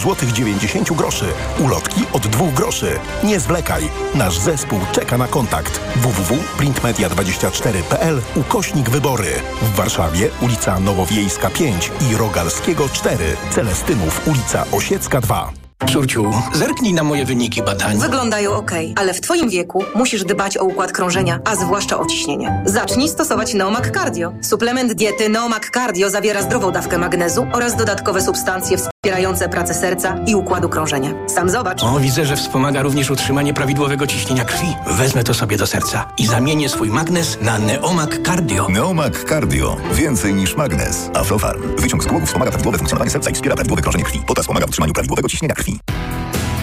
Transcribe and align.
złotych 0.00 0.32
90 0.32 0.92
groszy. 0.92 1.24
Ulotki 1.64 2.00
od 2.12 2.26
2 2.26 2.52
groszy. 2.52 2.98
Nie 3.24 3.40
zwlekaj. 3.40 3.90
Nasz 4.14 4.38
zespół 4.38 4.78
czeka 4.92 5.18
na 5.18 5.26
kontakt. 5.26 5.80
www.printmedia24.pl 5.96 8.20
ukośnik 8.36 8.90
wybory. 8.90 9.30
W 9.62 9.74
Warszawie 9.74 10.28
ulica 10.42 10.80
Nowowiejska 10.80 11.50
5 11.50 11.90
i 12.10 12.16
Rogalskiego 12.16 12.88
4. 12.88 13.36
Celestynów 13.50 14.28
ulica 14.28 14.64
Osiecka 14.72 15.20
2. 15.20 15.52
Córciu, 15.92 16.30
zerknij 16.52 16.94
na 16.94 17.02
moje 17.02 17.24
wyniki 17.24 17.62
badań. 17.62 17.98
Wyglądają 17.98 18.52
ok, 18.52 18.70
ale 18.96 19.14
w 19.14 19.20
Twoim 19.20 19.50
wieku 19.50 19.84
musisz 19.94 20.24
dbać 20.24 20.56
o 20.56 20.64
układ 20.64 20.92
krążenia, 20.92 21.40
a 21.44 21.56
zwłaszcza 21.56 21.98
o 21.98 22.06
ciśnienie. 22.06 22.62
Zacznij 22.66 23.08
stosować 23.08 23.54
Neomag 23.54 23.90
Cardio. 23.90 24.32
Suplement 24.42 24.92
diety 24.92 25.28
Neomag 25.28 25.70
Cardio 25.70 26.10
zawiera 26.10 26.42
zdrową 26.42 26.72
dawkę 26.72 26.98
magnezu 26.98 27.46
oraz 27.52 27.76
dodatkowe 27.76 28.22
substancje 28.22 28.78
wspierające 29.04 29.48
pracę 29.48 29.74
serca 29.74 30.18
i 30.26 30.34
układu 30.34 30.68
krążenia. 30.68 31.10
Sam 31.28 31.50
zobacz. 31.50 31.82
O, 31.84 32.00
widzę, 32.00 32.26
że 32.26 32.36
wspomaga 32.36 32.82
również 32.82 33.10
utrzymanie 33.10 33.54
prawidłowego 33.54 34.06
ciśnienia 34.06 34.44
krwi. 34.44 34.66
Wezmę 34.86 35.24
to 35.24 35.34
sobie 35.34 35.56
do 35.56 35.66
serca 35.66 36.08
i 36.18 36.26
zamienię 36.26 36.68
swój 36.68 36.90
magnes 36.90 37.38
na 37.40 37.58
Neomag 37.58 38.18
Cardio. 38.26 38.68
Neomag 38.68 39.24
Cardio. 39.28 39.76
Więcej 39.92 40.34
niż 40.34 40.56
magnes. 40.56 41.10
Aflofarm. 41.14 41.76
Wyciąg 41.76 42.04
z 42.04 42.06
głowy 42.06 42.26
wspomaga 42.26 42.50
prawidłowe 42.50 42.78
funkcjonowanie 42.78 43.10
serca 43.10 43.30
i 43.30 43.34
wspiera 43.34 43.54
prawidłowe 43.54 43.82
krążenie 43.82 44.04
krwi. 44.04 44.22
Potas 44.26 44.46
pomaga 44.46 44.66
w 44.66 44.68
utrzymaniu 44.68 44.92
prawidłowego 44.92 45.28
ciśnienia 45.28 45.54
krwi. 45.54 45.80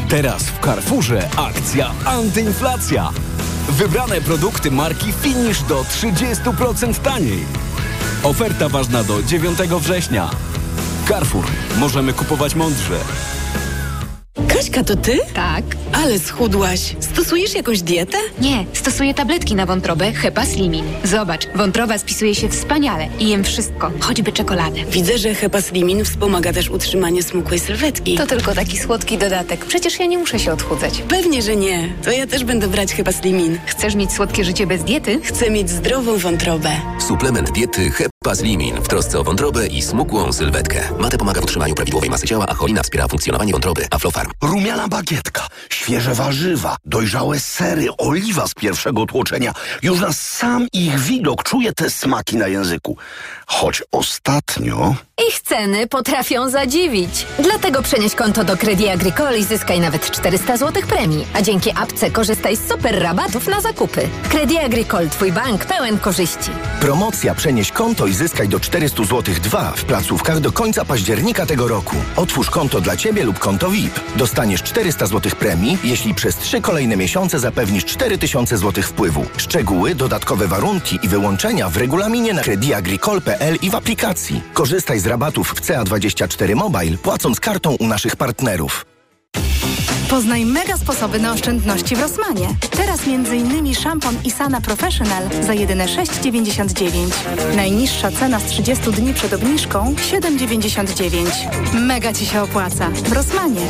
Teraz 0.10 0.44
w 0.44 0.60
Carrefourze 0.66 1.30
akcja 1.38 1.91
antyinflacja. 2.05 3.10
Wybrane 3.70 4.22
produkty 4.22 4.72
marki 4.72 5.13
Finish 5.22 5.62
do 5.62 5.84
30% 5.84 6.96
taniej. 6.96 7.46
Oferta 8.24 8.70
ważna 8.70 9.04
do 9.04 9.24
9 9.24 9.58
września. 9.60 10.30
Carrefour. 11.10 11.46
Możemy 11.78 12.14
kupować 12.14 12.56
mądrze. 12.56 13.00
Kaśka, 14.48 14.84
to 14.84 14.96
ty? 14.96 15.20
Tak. 15.34 15.64
Ale 15.94 16.20
schudłaś. 16.20 16.96
Stosujesz 17.00 17.55
jakąś 17.55 17.82
dietę? 17.82 18.18
Nie, 18.41 18.66
stosuję 18.74 19.14
tabletki 19.14 19.55
na 19.55 19.66
wątrobę 19.66 20.12
Hepa 20.14 20.46
Slimin. 20.46 20.86
Zobacz, 21.04 21.48
wątroba 21.55 21.98
spisuje 21.98 22.36
się 22.36 22.49
wspaniale 22.49 23.08
i 23.20 23.30
jem 23.30 23.44
wszystko, 23.44 23.91
choćby 23.99 24.32
czekoladę. 24.32 24.80
Widzę, 24.91 25.18
że 25.18 25.36
Hepaslimin 25.36 26.05
wspomaga 26.05 26.54
też 26.54 26.70
utrzymanie 26.70 27.24
smukłej 27.24 27.60
sylwetki. 27.60 28.16
To 28.18 28.27
tylko 28.27 28.55
taki 28.55 28.77
słodki 28.77 29.18
dodatek. 29.18 29.66
Przecież 29.66 29.99
ja 29.99 30.05
nie 30.05 30.18
muszę 30.18 30.40
się 30.40 30.54
odchudzać. 30.54 31.02
Pewnie, 31.10 31.42
że 31.42 31.55
nie. 31.55 31.90
To 32.04 32.12
ja 32.12 32.27
też 32.27 32.44
będę 32.44 32.68
brać 32.68 32.94
Hepaslimin. 32.94 33.60
Chcesz 33.66 33.96
mieć 33.96 34.12
słodkie 34.12 34.44
życie 34.44 34.68
bez 34.68 34.84
diety? 34.84 35.20
Chcę 35.24 35.49
mieć 35.52 35.70
zdrową 35.70 36.18
wątrobę. 36.18 36.70
Suplement 37.08 37.52
diety 37.52 37.92
Hepazlimin 38.28 38.76
w 38.76 38.88
trosce 38.88 39.20
o 39.20 39.24
wątrobę 39.24 39.68
i 39.68 39.82
smukłą 39.82 40.34
sylwetkę. 40.34 40.90
Mate 41.00 41.18
pomaga 41.18 41.42
w 41.42 41.44
utrzymaniu 41.44 41.76
prawidłowej 41.76 42.10
masy 42.10 42.28
ciała, 42.28 42.46
a 42.48 42.54
cholina 42.54 42.84
wspiera 42.84 43.08
funkcjonowanie 43.08 43.52
wątroby. 43.52 43.88
Aflofarm. 43.92 44.32
Rumiana 44.42 44.88
bagietka, 44.88 45.48
świeże 45.70 46.14
warzywa, 46.14 46.76
dojrzałe 46.86 47.40
sery, 47.40 47.88
oliwa 47.98 48.48
z 48.48 48.54
pierwszego 48.54 49.05
tłoczenia. 49.05 49.54
Już 49.82 50.00
na 50.00 50.14
sam 50.14 50.68
ich 50.74 51.00
widok 51.00 51.44
czuję 51.44 51.74
te 51.74 51.90
smaki 51.90 52.38
na 52.38 52.48
języku. 52.48 52.98
Choć 53.46 53.84
ostatnio... 53.92 54.96
Ich 55.26 55.41
ceny 55.41 55.87
potrafią 55.87 56.49
zadziwić. 56.49 57.27
Dlatego 57.40 57.82
przenieś 57.82 58.15
konto 58.15 58.43
do 58.43 58.57
Credit 58.57 58.90
Agricole 58.90 59.40
i 59.40 59.43
zyskaj 59.43 59.79
nawet 59.79 60.12
400 60.12 60.57
zł 60.57 60.84
premii. 60.87 61.26
A 61.34 61.41
dzięki 61.41 61.71
apce 61.71 62.12
korzystaj 62.12 62.55
z 62.57 62.70
super 62.70 63.01
rabatów 63.01 63.48
na 63.48 63.62
zakupy. 63.62 64.09
Credit 64.29 64.59
Agricole, 64.59 65.07
twój 65.09 65.31
bank 65.31 65.66
pełen 65.66 66.00
korzyści. 66.00 66.51
Promocja 66.79 67.35
Przenieś 67.35 67.72
konto 67.72 68.07
i 68.07 68.13
zyskaj 68.13 68.50
do 68.50 68.59
400 68.59 69.03
zł 69.03 69.35
2 69.44 69.72
w 69.75 69.84
placówkach 69.85 70.40
do 70.40 70.51
końca 70.51 70.85
października 70.85 71.46
tego 71.46 71.68
roku. 71.68 71.96
Otwórz 72.16 72.50
konto 72.50 72.81
dla 72.81 72.97
Ciebie 72.97 73.24
lub 73.24 73.40
konto 73.40 73.69
VIP. 73.69 74.00
Dostaniesz 74.16 74.63
400 74.63 75.06
zł 75.07 75.31
premii, 75.40 75.78
jeśli 75.84 76.13
przez 76.13 76.38
3 76.38 76.62
kolejne 76.62 76.97
miesiące 76.97 77.40
zapewnisz 77.40 77.85
4000 77.85 78.57
zł 78.57 78.84
wpływu. 78.84 79.25
Szczegóły, 79.38 79.96
dodatkowe 79.96 80.47
warunki 80.47 81.00
i 81.03 81.07
wyłączenia 81.07 81.69
w 81.69 81.78
regulaminie 81.78 82.34
na 82.34 82.42
crediagricole.pl 82.42 83.58
i 83.62 83.69
w 83.69 83.75
aplikacji. 83.75 84.42
Korzystaj 84.53 85.00
z 85.00 85.06
rabatów 85.07 85.50
w 85.50 85.62
CA24 85.62 86.56
Mobile, 86.56 86.97
płacąc 86.97 87.40
kartą 87.40 87.75
u 87.79 87.88
naszych 87.88 88.16
partnerów. 88.16 88.85
Poznaj 90.09 90.45
mega 90.45 90.78
sposoby 90.78 91.19
na 91.19 91.34
oszczędności 91.34 91.95
w 91.95 92.01
Rosmanie. 92.01 92.47
Teraz 92.72 93.00
m.in. 93.07 93.75
szampon 93.75 94.16
Isana 94.23 94.62
Professional 94.62 95.23
za 95.41 95.53
jedyne 95.53 95.85
6,99. 95.85 97.09
Najniższa 97.56 98.12
cena 98.12 98.40
z 98.40 98.45
30 98.45 98.91
dni 98.91 99.13
przed 99.13 99.34
obniżką 99.34 99.94
7,99. 99.94 101.29
Mega 101.74 102.13
Ci 102.13 102.25
się 102.25 102.41
opłaca. 102.41 102.89
W 102.89 103.12
Rosmanie. 103.12 103.62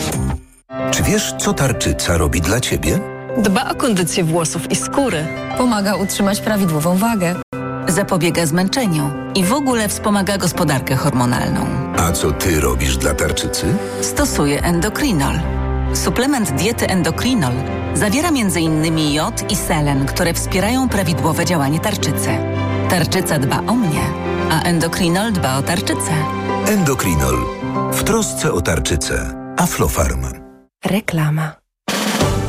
Czy 0.92 1.04
wiesz, 1.04 1.34
co 1.40 1.54
tarczyca 1.54 2.18
robi 2.18 2.42
dla 2.42 2.60
Ciebie? 2.60 3.00
Dba 3.38 3.70
o 3.70 3.76
kondycję 3.76 4.24
włosów 4.24 4.72
i 4.72 4.76
skóry. 4.76 5.28
Pomaga 5.58 5.96
utrzymać 5.96 6.42
prawidłową 6.42 6.98
wagę. 6.98 7.36
Zapobiega 7.88 8.46
zmęczeniu 8.46 9.12
i 9.36 9.44
w 9.44 9.54
ogóle 9.54 9.88
wspomaga 9.90 10.38
gospodarkę 10.38 10.96
hormonalną. 10.96 11.66
A 11.98 12.12
co 12.12 12.32
Ty 12.32 12.60
robisz 12.62 12.98
dla 12.98 13.14
tarczycy? 13.14 13.66
Stosuję 14.02 14.64
endokrinol. 14.64 15.40
Suplement 15.94 16.52
diety 16.52 16.88
endokrinol 16.88 17.54
zawiera 17.94 18.30
m.in. 18.30 19.14
jod 19.14 19.52
i 19.52 19.56
selen, 19.56 20.06
które 20.06 20.34
wspierają 20.34 20.90
prawidłowe 20.90 21.46
działanie 21.46 21.80
tarczycy. 21.80 22.30
Tarczyca 22.90 23.40
dba 23.40 23.60
o 23.68 23.74
mnie, 23.74 24.02
a 24.52 24.62
endokrinol 24.62 25.32
dba 25.32 25.58
o 25.58 25.62
tarczycę. 25.64 26.12
Endokrinol. 26.68 27.36
W 27.94 28.04
trosce 28.04 28.54
o 28.54 28.62
tarczycę. 28.62 29.34
Aflofarm. 29.58 30.26
Reklama. 30.86 31.52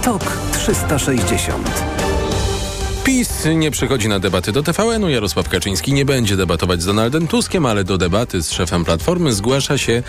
TOK 0.02 0.24
360 0.52 1.97
PiS 3.08 3.48
nie 3.54 3.70
przychodzi 3.70 4.08
na 4.08 4.18
debaty 4.18 4.52
do 4.52 4.62
TVN-u. 4.62 5.08
Jarosław 5.08 5.48
Kaczyński 5.48 5.92
nie 5.92 6.04
będzie 6.04 6.36
debatować 6.36 6.82
z 6.82 6.86
Donaldem 6.86 7.28
Tuskiem, 7.28 7.66
ale 7.66 7.84
do 7.84 7.98
debaty 7.98 8.42
z 8.42 8.52
szefem 8.52 8.84
Platformy 8.84 9.32
zgłasza 9.32 9.78
się 9.78 10.02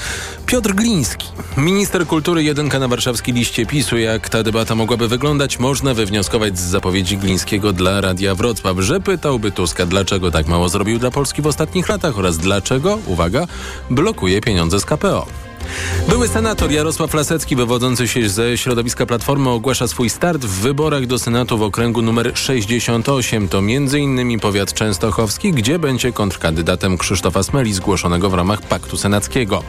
Piotr 0.46 0.74
Gliński. 0.74 1.28
Minister 1.58 2.08
kultury 2.08 2.44
jedynka 2.44 2.80
na 2.80 2.88
warszawskiej 2.88 3.34
liście 3.34 3.66
PiSu. 3.66 3.98
Jak 3.98 4.30
ta 4.30 4.44
debata 4.44 4.76
mogłaby 4.76 5.08
wyglądać, 5.08 5.60
można 5.60 5.94
wywnioskować 5.94 6.58
z 6.58 6.62
zapowiedzi 6.62 7.18
Glińskiego 7.18 7.74
dla 7.74 8.02
Radia 8.02 8.36
Wrocław, 8.36 8.80
że 8.80 9.00
pytałby 9.00 9.52
Tuska, 9.52 9.86
dlaczego 9.86 10.32
tak 10.32 10.48
mało 10.48 10.70
zrobił 10.70 11.00
dla 11.00 11.12
Polski 11.12 11.42
w 11.42 11.48
ostatnich 11.48 11.90
latach 11.90 12.18
oraz 12.18 12.38
dlaczego, 12.38 13.00
uwaga, 13.06 13.48
blokuje 13.90 14.42
pieniądze 14.42 14.80
z 14.80 14.86
KPO. 14.86 15.28
Były 16.10 16.28
senator 16.28 16.72
Jarosław 16.72 17.14
Lasecki, 17.14 17.56
wywodzący 17.56 18.08
się 18.08 18.30
ze 18.30 18.58
środowiska 18.58 19.06
Platformy, 19.06 19.50
ogłasza 19.50 19.88
swój 19.88 20.10
start 20.10 20.46
w 20.46 20.62
wyborach 20.62 21.06
do 21.06 21.20
Senatu 21.20 21.58
w 21.58 21.64
okręgu 21.64 22.02
numer 22.02 22.32
68. 22.36 23.48
To 23.48 23.58
m.in. 23.58 24.40
powiat 24.40 24.74
częstochowski, 24.74 25.52
gdzie 25.52 25.80
będzie 25.80 26.12
kontrkandydatem 26.12 26.98
Krzysztofa 26.98 27.44
Smeli, 27.44 27.74
zgłoszonego 27.74 28.30
w 28.30 28.34
ramach 28.34 28.62
Paktu 28.62 28.98
Senackiego. 28.98 29.64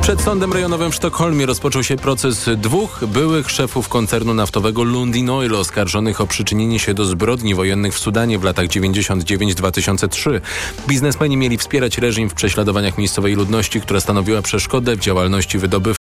Przed 0.00 0.20
Sądem 0.20 0.52
Rejonowym 0.52 0.92
w 0.92 0.94
Sztokholmie 0.94 1.46
rozpoczął 1.46 1.82
się 1.82 1.96
proces 1.96 2.50
dwóch 2.56 3.04
byłych 3.04 3.50
szefów 3.50 3.88
koncernu 3.88 4.34
naftowego 4.34 4.82
Lundin 4.82 5.30
Oil 5.30 5.54
oskarżonych 5.54 6.20
o 6.20 6.26
przyczynienie 6.26 6.78
się 6.78 6.94
do 6.94 7.04
zbrodni 7.04 7.54
wojennych 7.54 7.94
w 7.94 7.98
Sudanie 7.98 8.38
w 8.38 8.44
latach 8.44 8.66
99-2003. 8.66 10.40
Biznesmeni 10.88 11.36
mieli 11.36 11.58
wspierać 11.58 11.98
reżim 11.98 12.30
w 12.30 12.34
prześladowaniach 12.34 12.98
miejscowej 12.98 13.34
ludności, 13.34 13.80
która 13.80 14.00
stanowiła 14.00 14.42
przeszkodę 14.42 14.96
w 14.96 15.00
działalności 15.00 15.25
wydobywczej. 15.58 16.05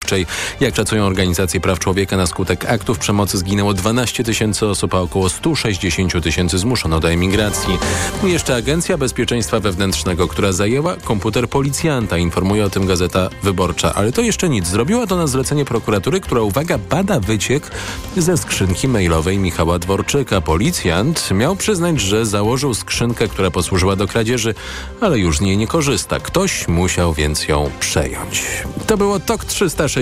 Jak 0.60 0.76
szacują 0.76 1.06
organizacje 1.06 1.60
praw 1.60 1.80
człowieka, 1.80 2.18
na 2.18 2.28
skutek 2.28 2.66
aktów 2.66 3.00
przemocy 3.00 3.38
zginęło 3.38 3.74
12 3.74 4.24
tysięcy 4.24 4.66
osób, 4.68 4.94
a 4.94 5.00
około 5.00 5.30
160 5.30 6.24
tysięcy 6.24 6.58
zmuszono 6.58 7.00
do 7.00 7.12
emigracji. 7.12 7.78
I 8.24 8.32
jeszcze 8.32 8.56
Agencja 8.56 8.98
Bezpieczeństwa 8.98 9.60
Wewnętrznego, 9.60 10.28
która 10.28 10.52
zajęła 10.52 10.96
komputer 10.96 11.50
policjanta, 11.50 12.18
informuje 12.18 12.66
o 12.66 12.70
tym 12.70 12.86
Gazeta 12.86 13.30
Wyborcza. 13.44 13.94
Ale 13.94 14.12
to 14.12 14.22
jeszcze 14.22 14.50
nic. 14.50 14.68
Zrobiła 14.68 15.08
to 15.08 15.16
na 15.16 15.28
zlecenie 15.28 15.66
prokuratury, 15.66 16.22
która, 16.22 16.42
uwaga, 16.42 16.78
bada 16.78 17.20
wyciek 17.20 17.72
ze 18.18 18.38
skrzynki 18.38 18.88
mailowej 18.88 19.38
Michała 19.38 19.80
Dworczyka. 19.80 20.42
Policjant 20.42 21.32
miał 21.32 21.56
przyznać, 21.56 22.02
że 22.02 22.26
założył 22.26 22.74
skrzynkę, 22.74 23.28
która 23.28 23.52
posłużyła 23.52 23.96
do 23.96 24.08
kradzieży, 24.08 24.56
ale 25.02 25.20
już 25.20 25.38
z 25.38 25.42
niej 25.42 25.58
nie 25.58 25.68
korzysta. 25.68 26.20
Ktoś 26.20 26.68
musiał 26.68 27.14
więc 27.14 27.48
ją 27.48 27.72
przejąć. 27.80 28.44
To 28.88 28.98
było 28.98 29.20
TOK 29.20 29.46
360. 29.46 29.99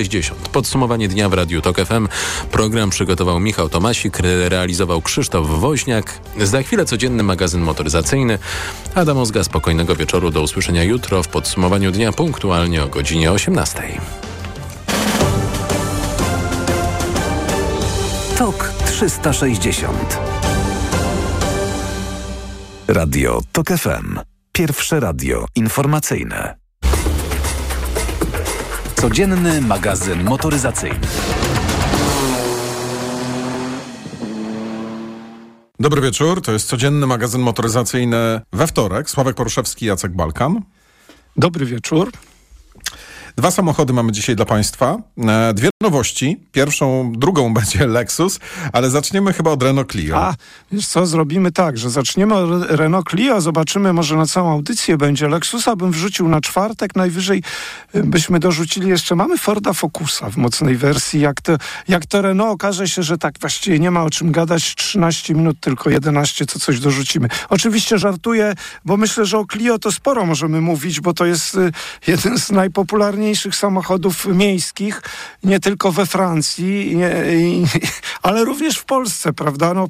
Podsumowanie 0.52 1.08
dnia 1.08 1.30
w 1.30 1.34
Radiu 1.34 1.62
TOK 1.62 1.78
FM. 1.78 2.08
Program 2.52 2.90
przygotował 2.90 3.40
Michał 3.40 3.70
Tomasik, 3.70 4.20
realizował 4.48 5.02
Krzysztof 5.02 5.48
Woźniak. 5.48 6.20
Za 6.44 6.62
chwilę 6.62 6.86
codzienny 6.86 7.24
magazyn 7.24 7.62
motoryzacyjny. 7.62 8.40
Adam 8.96 9.18
Ozga, 9.18 9.44
spokojnego 9.44 9.96
wieczoru. 9.96 10.32
Do 10.32 10.42
usłyszenia 10.42 10.84
jutro 10.84 11.24
w 11.24 11.28
podsumowaniu 11.28 11.92
dnia 11.92 12.12
punktualnie 12.12 12.84
o 12.84 12.88
godzinie 12.88 13.32
18. 13.32 13.82
TOK 18.38 18.74
360 18.86 20.20
Radio 22.88 23.42
TOK 23.52 23.68
FM. 23.68 24.20
Pierwsze 24.52 25.00
radio 25.00 25.46
informacyjne. 25.56 26.67
Codzienny 29.02 29.62
magazyn 29.62 30.24
motoryzacyjny. 30.24 31.00
Dobry 35.80 36.02
wieczór, 36.02 36.42
to 36.42 36.52
jest 36.52 36.68
codzienny 36.68 37.08
magazyn 37.08 37.42
motoryzacyjny 37.42 38.42
we 38.54 38.68
wtorek. 38.68 39.10
Sławek 39.10 39.36
Poruszewski, 39.36 39.86
Jacek 39.86 40.12
Balkan. 40.12 40.62
Dobry 41.36 41.66
wieczór. 41.66 42.12
Dwa 43.36 43.52
samochody 43.52 43.94
mamy 43.94 44.12
dzisiaj 44.12 44.36
dla 44.36 44.46
Państwa. 44.46 44.98
E, 45.28 45.54
dwie 45.54 45.70
nowości. 45.82 46.38
Pierwszą, 46.52 47.14
drugą 47.16 47.54
będzie 47.60 47.88
Lexus, 47.88 48.40
ale 48.74 48.90
zaczniemy 48.90 49.34
chyba 49.34 49.52
od 49.52 49.64
Renault 49.64 49.92
Clio. 49.92 50.18
A, 50.18 50.36
wiesz 50.72 50.88
co, 50.88 51.06
zrobimy 51.06 51.52
tak, 51.52 51.78
że 51.78 51.90
zaczniemy 51.90 52.36
od 52.36 52.72
Renault 52.72 53.10
Clio, 53.10 53.42
zobaczymy, 53.42 53.94
może 53.94 54.16
na 54.16 54.26
całą 54.26 54.52
audycję 54.52 54.98
będzie 54.98 55.28
Lexusa, 55.28 55.76
bym 55.76 55.92
wrzucił 55.92 56.30
na 56.30 56.42
czwartek, 56.42 56.96
najwyżej 56.96 57.44
y, 57.96 58.04
byśmy 58.04 58.40
dorzucili 58.40 58.90
jeszcze, 58.90 59.16
mamy 59.16 59.38
Forda 59.38 59.74
Focusa 59.74 60.30
w 60.30 60.38
mocnej 60.38 60.78
wersji, 60.78 61.20
jak 61.20 61.42
to, 61.42 61.58
jak 61.88 62.06
to 62.06 62.22
Renault 62.22 62.54
okaże 62.54 62.88
się, 62.88 63.04
że 63.04 63.18
tak 63.18 63.40
właściwie 63.40 63.80
nie 63.80 63.92
ma 63.92 64.04
o 64.04 64.10
czym 64.10 64.32
gadać, 64.32 64.76
13 64.76 65.34
minut, 65.34 65.60
tylko 65.60 65.90
11, 65.90 66.46
co 66.46 66.60
coś 66.60 66.80
dorzucimy. 66.80 67.28
Oczywiście 67.50 67.98
żartuję, 67.98 68.54
bo 68.86 68.98
myślę, 68.98 69.26
że 69.26 69.40
o 69.40 69.46
Clio 69.52 69.80
to 69.80 69.92
sporo 69.92 70.26
możemy 70.26 70.62
mówić, 70.62 71.02
bo 71.02 71.14
to 71.14 71.26
jest 71.26 71.56
y, 71.56 71.72
jeden 72.08 72.38
z 72.40 72.52
najpopularniejszych 72.52 73.56
samochodów 73.56 74.26
miejskich, 74.26 75.02
nie 75.44 75.60
tylko 75.68 75.92
we 75.92 76.06
Francji, 76.06 76.98
ale 78.22 78.46
również 78.46 78.78
w 78.78 78.86
Polsce, 78.86 79.34
prawda? 79.34 79.74
No, 79.74 79.88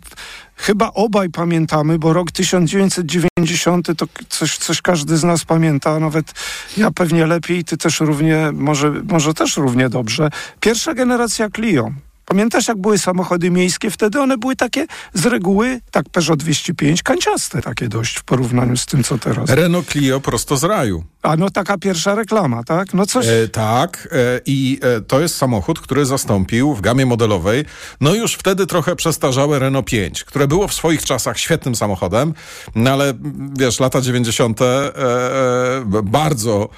chyba 0.56 0.92
obaj 0.94 1.30
pamiętamy, 1.30 2.00
bo 2.00 2.14
rok 2.14 2.32
1990 2.32 3.88
to 3.98 4.06
coś, 4.30 4.58
coś 4.58 4.82
każdy 4.82 5.18
z 5.18 5.24
nas 5.24 5.46
pamięta, 5.46 6.00
nawet 6.00 6.34
ja 6.78 6.92
pewnie 6.92 7.26
lepiej, 7.26 7.64
ty 7.64 7.78
też 7.78 8.00
równie, 8.00 8.52
może, 8.54 8.92
może 8.92 9.34
też 9.34 9.58
równie 9.58 9.90
dobrze. 9.90 10.30
Pierwsza 10.60 10.94
generacja 10.94 11.50
Clio. 11.50 11.92
Pamiętasz, 12.30 12.68
jak 12.68 12.78
były 12.78 12.98
samochody 12.98 13.52
miejskie? 13.52 13.92
Wtedy 13.92 14.22
one 14.22 14.38
były 14.38 14.56
takie 14.56 14.86
z 15.14 15.26
reguły, 15.26 15.82
tak 15.92 16.10
Peugeot 16.10 16.40
205, 16.40 17.04
kanciaste 17.04 17.62
takie 17.62 17.88
dość 17.88 18.18
w 18.18 18.24
porównaniu 18.24 18.78
z 18.78 18.86
tym, 18.86 19.04
co 19.04 19.18
teraz. 19.18 19.50
Renault 19.50 19.88
Clio 19.88 20.20
prosto 20.20 20.58
z 20.58 20.64
raju. 20.64 21.04
A 21.22 21.36
no 21.36 21.50
taka 21.50 21.78
pierwsza 21.78 22.16
reklama, 22.16 22.64
tak? 22.64 22.94
No 22.94 23.06
coś... 23.06 23.28
E, 23.28 23.48
tak 23.48 24.08
e, 24.12 24.42
i 24.46 24.80
e, 24.82 25.02
to 25.02 25.20
jest 25.20 25.36
samochód, 25.36 25.80
który 25.80 26.06
zastąpił 26.06 26.74
w 26.74 26.82
gamie 26.82 27.06
modelowej, 27.06 27.66
no 28.02 28.16
już 28.16 28.34
wtedy 28.34 28.68
trochę 28.68 28.96
przestarzałe 28.96 29.60
Renault 29.60 29.86
5, 29.86 30.24
które 30.24 30.48
było 30.48 30.68
w 30.68 30.74
swoich 30.74 31.06
czasach 31.06 31.40
świetnym 31.40 31.76
samochodem, 31.76 32.34
no 32.76 32.92
ale 32.92 33.14
wiesz, 33.58 33.80
lata 33.80 34.02
90. 34.02 34.62
E, 34.62 34.66
e, 34.66 36.04
bardzo 36.04 36.70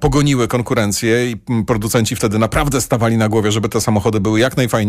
pogoniły 0.00 0.48
konkurencję 0.48 1.30
i 1.30 1.36
producenci 1.66 2.16
wtedy 2.16 2.38
naprawdę 2.38 2.80
stawali 2.80 3.16
na 3.16 3.28
głowie, 3.28 3.52
żeby 3.52 3.68
te 3.68 3.80
samochody 3.80 4.20
były 4.20 4.40
jak 4.40 4.56
najfajniejsze. 4.56 4.81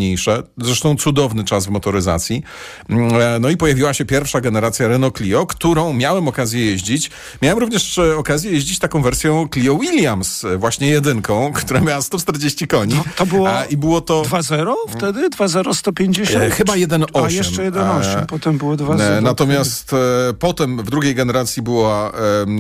Zresztą 0.58 0.96
cudowny 0.96 1.44
czas 1.44 1.66
w 1.66 1.70
motoryzacji. 1.70 2.44
E, 2.90 3.38
no 3.40 3.50
i 3.50 3.58
pojawiła 3.58 3.94
się 3.94 4.06
pierwsza 4.06 4.42
generacja 4.42 4.88
Renault 4.88 5.18
Clio, 5.18 5.46
którą 5.46 5.94
miałem 5.94 6.28
okazję 6.28 6.66
jeździć. 6.66 7.12
Miałem 7.42 7.60
również 7.60 8.00
okazję 8.18 8.52
jeździć 8.52 8.80
taką 8.80 9.02
wersją 9.02 9.48
Clio 9.54 9.76
Williams, 9.76 10.46
właśnie 10.58 10.88
jedynką, 10.88 11.52
która 11.60 11.82
miała 11.82 12.02
140 12.02 12.68
koni. 12.68 12.94
No, 12.94 13.04
to 13.16 13.26
było 13.26 13.58
a, 13.58 13.66
i 13.66 13.78
było 13.78 14.02
to 14.02 14.22
2.0 14.22 14.74
wtedy? 14.90 15.30
2.0 15.30 15.74
150? 15.74 16.44
E, 16.44 16.50
chyba 16.50 16.74
1.8. 16.74 17.26
A 17.26 17.30
jeszcze 17.30 17.72
1.8, 17.72 18.22
e, 18.22 18.26
potem 18.26 18.58
było 18.58 18.76
2.0. 18.76 19.02
E, 19.02 19.22
natomiast 19.22 19.94
e, 19.94 20.34
potem 20.34 20.78
w 20.78 20.90
drugiej 20.90 21.16
generacji 21.16 21.62
była, 21.62 22.12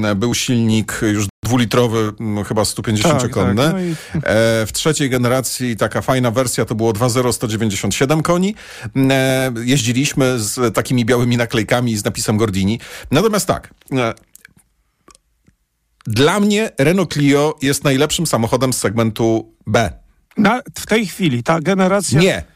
e, 0.03 0.15
był 0.15 0.33
silnik 0.33 0.99
już 1.01 1.32
dwulitrowy, 1.43 2.13
chyba 2.47 2.61
150-konny. 2.61 3.63
Tak, 3.63 3.71
tak. 3.71 3.73
No 3.73 3.79
i... 3.79 3.91
e, 3.91 4.65
w 4.65 4.69
trzeciej 4.73 5.09
generacji 5.09 5.77
taka 5.77 6.01
fajna 6.01 6.31
wersja 6.31 6.65
to 6.65 6.75
było 6.75 6.91
2.0 6.91 7.33
197 7.33 8.21
koni. 8.21 8.55
E, 8.95 9.51
jeździliśmy 9.63 10.39
z 10.39 10.75
takimi 10.75 11.05
białymi 11.05 11.37
naklejkami 11.37 11.97
z 11.97 12.05
napisem 12.05 12.37
Gordini. 12.37 12.79
Natomiast 13.11 13.47
tak, 13.47 13.73
e, 13.91 14.13
dla 16.07 16.39
mnie 16.39 16.69
Renault 16.77 17.13
Clio 17.13 17.55
jest 17.61 17.83
najlepszym 17.83 18.27
samochodem 18.27 18.73
z 18.73 18.77
segmentu 18.77 19.53
B. 19.67 19.93
Na, 20.37 20.61
w 20.79 20.85
tej 20.85 21.07
chwili 21.07 21.43
ta 21.43 21.59
generacja... 21.59 22.19
Nie. 22.19 22.52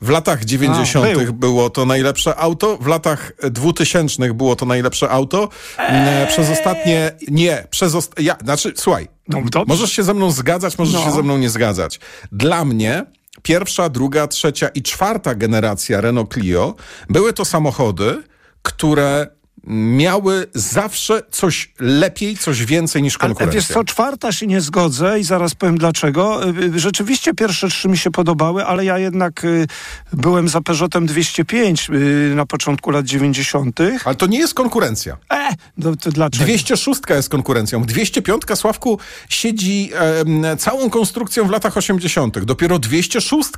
W 0.00 0.08
latach 0.08 0.44
90. 0.44 1.06
A, 1.06 1.18
był. 1.18 1.32
było 1.32 1.70
to 1.70 1.86
najlepsze 1.86 2.36
auto, 2.36 2.76
w 2.76 2.86
latach 2.86 3.32
2000 3.50 4.34
było 4.34 4.56
to 4.56 4.66
najlepsze 4.66 5.10
auto. 5.10 5.48
Eee. 5.78 6.26
Przez 6.28 6.50
ostatnie. 6.50 7.12
Nie, 7.28 7.66
przez. 7.70 7.94
Ost... 7.94 8.14
Ja, 8.20 8.36
znaczy, 8.44 8.72
słuchaj, 8.76 9.08
no, 9.28 9.42
możesz 9.66 9.92
się 9.92 10.02
ze 10.02 10.14
mną 10.14 10.30
zgadzać, 10.30 10.78
możesz 10.78 10.94
no. 10.94 11.04
się 11.04 11.12
ze 11.12 11.22
mną 11.22 11.38
nie 11.38 11.50
zgadzać. 11.50 12.00
Dla 12.32 12.64
mnie 12.64 13.04
pierwsza, 13.42 13.88
druga, 13.88 14.26
trzecia 14.26 14.68
i 14.68 14.82
czwarta 14.82 15.34
generacja 15.34 16.00
Renault 16.00 16.32
Clio 16.32 16.74
były 17.08 17.32
to 17.32 17.44
samochody, 17.44 18.22
które 18.62 19.37
miały 19.66 20.46
zawsze 20.54 21.22
coś 21.30 21.72
lepiej, 21.80 22.36
coś 22.36 22.64
więcej 22.64 23.02
niż 23.02 23.18
konkurencja. 23.18 23.44
Ale 23.44 23.54
wiesz 23.54 23.66
co, 23.66 23.84
czwarta 23.84 24.32
się 24.32 24.46
nie 24.46 24.60
zgodzę 24.60 25.20
i 25.20 25.24
zaraz 25.24 25.54
powiem 25.54 25.78
dlaczego. 25.78 26.48
Y, 26.48 26.64
y, 26.76 26.78
rzeczywiście 26.78 27.34
pierwsze 27.34 27.68
trzy 27.68 27.88
mi 27.88 27.98
się 27.98 28.10
podobały, 28.10 28.64
ale 28.64 28.84
ja 28.84 28.98
jednak 28.98 29.44
y, 29.44 29.66
byłem 30.12 30.48
za 30.48 30.60
Peugeotem 30.60 31.06
205 31.06 31.88
na 32.34 32.46
początku 32.46 32.90
lat 32.90 33.04
90. 33.04 33.80
Ale 34.04 34.14
to 34.14 34.26
nie 34.26 34.38
jest 34.38 34.54
konkurencja. 34.54 35.16
E, 35.32 35.48
to, 35.82 35.96
to 35.96 36.10
dlaczego? 36.10 36.44
206 36.44 37.00
jest 37.10 37.28
konkurencją. 37.28 37.84
205, 37.84 38.42
Sławku, 38.54 38.98
siedzi 39.28 39.90
e, 40.44 40.56
całą 40.56 40.90
konstrukcją 40.90 41.46
w 41.46 41.50
latach 41.50 41.76
80. 41.76 42.38
Dopiero 42.44 42.78
206 42.78 43.50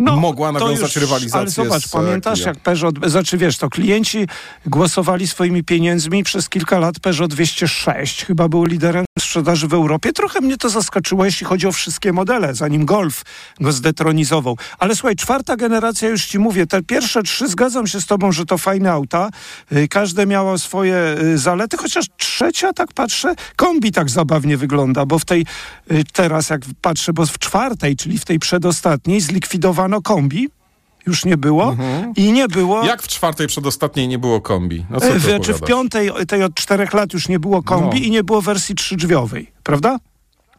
no, 0.00 0.16
mogła 0.16 0.52
nawiązać 0.52 0.80
już, 0.80 0.96
rywalizację 0.96 1.40
Ale 1.40 1.50
zobacz, 1.50 1.86
z, 1.86 1.90
pamiętasz 1.90 2.40
jak 2.40 2.60
Peugeot, 2.60 2.94
znaczy 3.06 3.38
wiesz, 3.38 3.58
to 3.58 3.70
klienci 3.70 4.28
głosowali 4.66 5.26
swoimi 5.34 5.64
pieniędzmi 5.64 6.24
przez 6.24 6.48
kilka 6.48 6.78
lat 6.78 7.00
Peugeot 7.00 7.30
206 7.30 8.24
chyba 8.24 8.48
był 8.48 8.64
liderem 8.64 9.04
sprzedaży 9.18 9.68
w 9.68 9.74
Europie. 9.74 10.12
Trochę 10.12 10.40
mnie 10.40 10.56
to 10.56 10.68
zaskoczyło, 10.68 11.24
jeśli 11.24 11.46
chodzi 11.46 11.66
o 11.66 11.72
wszystkie 11.72 12.12
modele, 12.12 12.54
zanim 12.54 12.84
Golf 12.84 13.22
go 13.60 13.72
zdetronizował. 13.72 14.56
Ale 14.78 14.96
słuchaj, 14.96 15.16
czwarta 15.16 15.56
generacja, 15.56 16.08
już 16.08 16.26
ci 16.26 16.38
mówię, 16.38 16.66
te 16.66 16.82
pierwsze 16.82 17.22
trzy, 17.22 17.48
zgadzam 17.48 17.86
się 17.86 18.00
z 18.00 18.06
tobą, 18.06 18.32
że 18.32 18.46
to 18.46 18.58
fajne 18.58 18.92
auta. 18.92 19.30
Y, 19.72 19.88
każde 19.88 20.26
miało 20.26 20.58
swoje 20.58 21.16
y, 21.22 21.38
zalety, 21.38 21.76
chociaż 21.76 22.06
trzecia, 22.16 22.72
tak 22.72 22.92
patrzę, 22.92 23.34
kombi 23.56 23.92
tak 23.92 24.10
zabawnie 24.10 24.56
wygląda, 24.56 25.06
bo 25.06 25.18
w 25.18 25.24
tej, 25.24 25.46
y, 25.92 26.04
teraz 26.12 26.50
jak 26.50 26.60
patrzę, 26.80 27.12
bo 27.12 27.26
w 27.26 27.38
czwartej, 27.38 27.96
czyli 27.96 28.18
w 28.18 28.24
tej 28.24 28.38
przedostatniej 28.38 29.20
zlikwidowano 29.20 30.02
kombi, 30.02 30.48
już 31.06 31.24
nie 31.24 31.36
było 31.36 31.70
mhm. 31.70 32.12
i 32.16 32.32
nie 32.32 32.48
było... 32.48 32.84
Jak 32.84 33.02
w 33.02 33.08
czwartej 33.08 33.46
przedostatniej 33.46 34.08
nie 34.08 34.18
było 34.18 34.40
kombi? 34.40 34.86
No 34.90 35.00
co 35.00 35.06
e, 35.06 35.20
znaczy 35.20 35.54
w 35.54 35.60
piątej, 35.60 36.10
tej 36.28 36.42
od 36.42 36.54
czterech 36.54 36.94
lat 36.94 37.12
już 37.12 37.28
nie 37.28 37.38
było 37.38 37.62
kombi 37.62 38.00
no. 38.00 38.06
i 38.06 38.10
nie 38.10 38.24
było 38.24 38.42
wersji 38.42 38.74
trzydrzwiowej, 38.74 39.52
prawda? 39.62 39.98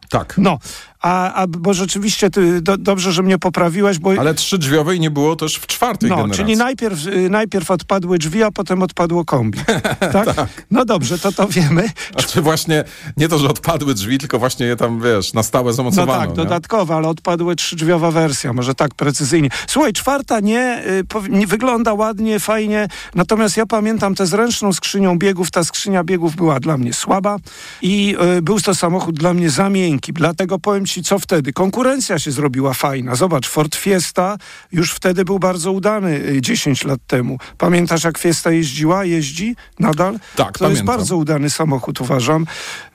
Tak. 0.08 0.34
No, 0.38 0.58
a, 1.06 1.32
a 1.32 1.46
bo 1.46 1.74
rzeczywiście 1.74 2.30
ty, 2.30 2.60
do, 2.60 2.76
dobrze, 2.76 3.12
że 3.12 3.22
mnie 3.22 3.38
poprawiłeś, 3.38 3.98
bo... 3.98 4.12
Ale 4.18 4.34
trzydrzwiowej 4.34 5.00
nie 5.00 5.10
było 5.10 5.36
też 5.36 5.56
w 5.56 5.66
czwartej 5.66 6.10
no, 6.10 6.16
generacji. 6.16 6.44
czyli 6.44 6.56
najpierw, 6.56 7.06
y, 7.06 7.30
najpierw 7.30 7.70
odpadły 7.70 8.18
drzwi, 8.18 8.42
a 8.42 8.50
potem 8.50 8.82
odpadło 8.82 9.24
kombi. 9.24 9.58
tak? 10.12 10.34
tak? 10.34 10.66
No 10.70 10.84
dobrze, 10.84 11.18
to 11.18 11.32
to 11.32 11.48
wiemy. 11.48 11.90
A 12.14 12.22
czy 12.22 12.42
właśnie 12.42 12.84
nie 13.16 13.28
to, 13.28 13.38
że 13.38 13.48
odpadły 13.48 13.94
drzwi, 13.94 14.18
tylko 14.18 14.38
właśnie 14.38 14.66
je 14.66 14.76
tam, 14.76 15.00
wiesz, 15.00 15.32
na 15.32 15.42
stałe 15.42 15.72
zamocowano. 15.72 16.12
No 16.12 16.20
tak, 16.20 16.30
nie? 16.30 16.36
dodatkowo, 16.36 16.96
ale 16.96 17.08
odpadły 17.08 17.56
trzydrzwiowa 17.56 18.10
wersja, 18.10 18.52
może 18.52 18.74
tak 18.74 18.94
precyzyjnie. 18.94 19.48
Słuchaj, 19.66 19.92
czwarta 19.92 20.40
nie, 20.40 20.82
y, 20.86 21.28
nie 21.28 21.46
wygląda 21.46 21.94
ładnie, 21.94 22.40
fajnie, 22.40 22.88
natomiast 23.14 23.56
ja 23.56 23.66
pamiętam 23.66 24.14
tę 24.14 24.26
zręczną 24.26 24.72
skrzynią 24.72 25.18
biegów, 25.18 25.50
ta 25.50 25.64
skrzynia 25.64 26.04
biegów 26.04 26.36
była 26.36 26.60
dla 26.60 26.78
mnie 26.78 26.92
słaba 26.92 27.36
i 27.82 28.16
y, 28.38 28.42
był 28.42 28.60
to 28.60 28.74
samochód 28.74 29.18
dla 29.18 29.34
mnie 29.34 29.50
za 29.50 29.70
miękki, 29.70 30.12
dlatego 30.12 30.58
powiem 30.58 30.86
ci, 30.86 30.95
co 31.02 31.18
wtedy. 31.18 31.52
Konkurencja 31.52 32.18
się 32.18 32.30
zrobiła 32.32 32.74
fajna. 32.74 33.14
Zobacz, 33.14 33.48
Ford 33.48 33.76
Fiesta 33.76 34.36
już 34.72 34.92
wtedy 34.92 35.24
był 35.24 35.38
bardzo 35.38 35.72
udany 35.72 36.40
10 36.40 36.84
y, 36.84 36.88
lat 36.88 37.00
temu. 37.06 37.38
Pamiętasz, 37.58 38.04
jak 38.04 38.18
Fiesta 38.18 38.50
jeździła? 38.50 39.04
Jeździ 39.04 39.56
nadal? 39.78 40.12
Tak, 40.12 40.22
To 40.36 40.42
pamiętam. 40.44 40.70
jest 40.70 40.84
bardzo 40.84 41.16
udany 41.16 41.50
samochód, 41.50 42.00
uważam. 42.00 42.46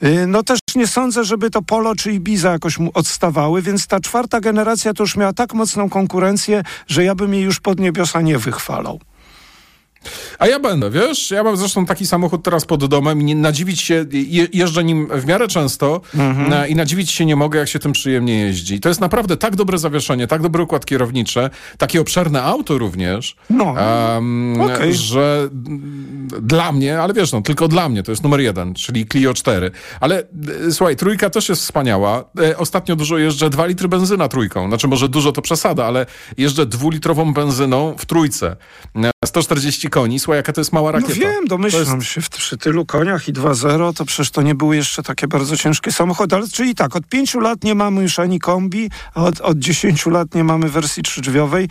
Y, 0.03 0.27
no 0.27 0.43
też 0.43 0.59
nie 0.75 0.87
sądzę, 0.87 1.23
żeby 1.23 1.49
to 1.49 1.61
Polo 1.61 1.95
czy 1.95 2.11
Ibiza 2.11 2.51
jakoś 2.51 2.79
mu 2.79 2.91
odstawały, 2.93 3.61
więc 3.61 3.87
ta 3.87 3.99
czwarta 3.99 4.39
generacja 4.39 4.93
to 4.93 5.03
już 5.03 5.15
miała 5.15 5.33
tak 5.33 5.53
mocną 5.53 5.89
konkurencję, 5.89 6.63
że 6.87 7.03
ja 7.03 7.15
bym 7.15 7.33
jej 7.33 7.43
już 7.43 7.59
pod 7.59 7.79
niebiosa 7.79 8.21
nie 8.21 8.37
wychwalał. 8.37 8.99
A 10.39 10.47
ja 10.47 10.59
będę, 10.59 10.89
wiesz? 10.89 11.31
Ja 11.31 11.43
mam 11.43 11.57
zresztą 11.57 11.85
taki 11.85 12.07
samochód 12.07 12.43
teraz 12.43 12.65
pod 12.65 12.85
domem 12.85 13.21
i 13.29 13.35
nadziwić 13.35 13.81
się, 13.81 14.05
je, 14.11 14.47
jeżdżę 14.53 14.83
nim 14.83 15.07
w 15.15 15.25
miarę 15.25 15.47
często 15.47 16.01
Mhm. 16.15 16.49
na, 16.49 16.67
i 16.67 16.75
nadziwić 16.75 17.11
się 17.11 17.25
nie 17.25 17.35
mogę, 17.35 17.59
jak 17.59 17.67
się 17.69 17.79
tym 17.79 17.91
przyjemnie 17.91 18.39
jeździ. 18.39 18.79
To 18.79 18.89
jest 18.89 19.01
naprawdę 19.01 19.37
tak 19.37 19.55
dobre 19.55 19.77
zawieszenie, 19.77 20.27
tak 20.27 20.41
dobry 20.41 20.63
układ 20.63 20.85
kierowniczy, 20.85 21.49
takie 21.77 22.01
obszerne 22.01 22.43
auto 22.43 22.77
również, 22.77 23.35
No, 23.49 23.75
em, 24.17 24.61
okej. 24.61 24.93
że 24.93 25.49
dla 26.41 26.71
mnie, 26.71 27.01
ale 27.01 27.13
wiesz, 27.13 27.31
no 27.31 27.41
tylko 27.41 27.67
dla 27.67 27.89
mnie, 27.89 28.03
to 28.03 28.11
jest 28.11 28.23
numer 28.23 28.39
jeden, 28.39 28.73
czyli 28.73 29.05
Clio 29.07 29.33
4. 29.33 29.71
Ale 29.99 30.19
e, 30.67 30.71
słuchaj, 30.71 30.95
trójka 30.95 31.29
też 31.29 31.49
jest 31.49 31.61
wspaniała. 31.61 32.23
E, 32.41 32.57
ostatnio 32.57 32.95
dużo 32.95 33.17
jeżdżę 33.17 33.49
2 33.49 33.65
litry 33.65 33.87
benzyna 33.87 34.27
trójką. 34.27 34.67
Znaczy 34.67 34.87
może 34.87 35.09
dużo 35.09 35.31
to 35.31 35.41
przesada, 35.41 35.85
ale 35.85 36.05
jeżdżę 36.37 36.65
dwulitrową 36.65 37.33
benzyną 37.33 37.95
w 37.97 38.05
trójce. 38.05 38.55
E, 38.95 39.11
140 39.25 39.89
koni. 39.91 40.19
Słuchaj, 40.19 40.37
jaka 40.37 40.53
to 40.53 40.61
jest 40.61 40.73
mała 40.73 40.91
No 40.91 40.99
rakieta. 40.99 41.19
wiem, 41.19 41.45
domyślam 41.47 41.99
jest- 41.99 42.11
się, 42.11 42.21
w, 42.21 42.29
przy 42.29 42.57
tylu 42.57 42.85
koniach 42.85 43.27
i 43.27 43.33
2.0 43.33 43.93
to 43.93 44.05
przecież 44.05 44.31
to 44.31 44.41
nie 44.41 44.55
były 44.55 44.75
jeszcze 44.75 45.03
takie 45.03 45.27
bardzo 45.27 45.57
ciężkie 45.57 45.91
samochody, 45.91 46.35
ale 46.35 46.47
czyli 46.47 46.75
tak, 46.75 46.95
od 46.95 47.07
5 47.07 47.33
lat 47.35 47.63
nie 47.63 47.75
mamy 47.75 48.01
już 48.01 48.19
ani 48.19 48.39
kombi, 48.39 48.89
a 49.13 49.23
od, 49.23 49.41
od 49.41 49.57
10 49.59 50.05
lat 50.05 50.35
nie 50.35 50.43
mamy 50.43 50.69
wersji 50.69 51.03
trzydrzwiowej. 51.03 51.69